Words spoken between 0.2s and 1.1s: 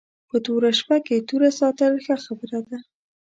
په توره شپه